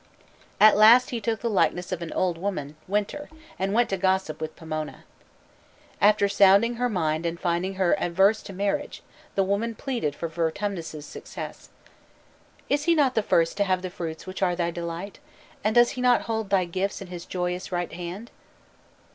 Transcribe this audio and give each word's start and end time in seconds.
At 0.59 0.75
last 0.77 1.11
he 1.11 1.21
took 1.21 1.41
the 1.41 1.47
likeness 1.47 1.91
of 1.91 2.01
an 2.01 2.11
old 2.13 2.35
woman 2.39 2.75
(winter), 2.87 3.29
and 3.59 3.71
went 3.71 3.87
to 3.91 3.97
gossip 3.97 4.41
with 4.41 4.55
Pomona. 4.55 5.03
After 6.01 6.27
sounding 6.27 6.77
her 6.77 6.89
mind 6.89 7.23
and 7.23 7.39
finding 7.39 7.75
her 7.75 7.93
averse 7.93 8.41
to 8.41 8.51
marriage, 8.51 9.03
the 9.35 9.43
woman 9.43 9.75
pleaded 9.75 10.15
for 10.15 10.27
Vertumnus's 10.27 11.05
success. 11.05 11.69
"Is 12.67 12.87
not 12.87 13.11
he 13.11 13.13
the 13.13 13.21
first 13.27 13.57
to 13.57 13.63
have 13.63 13.83
the 13.83 13.91
fruits 13.91 14.25
which 14.25 14.41
are 14.41 14.55
thy 14.55 14.71
delight? 14.71 15.19
And 15.63 15.75
does 15.75 15.91
he 15.91 16.01
not 16.01 16.21
hold 16.21 16.49
thy 16.49 16.65
gifts 16.65 16.99
in 16.99 17.05
his 17.09 17.27
joyous 17.27 17.71
right 17.71 17.93
hand?" 17.93 18.31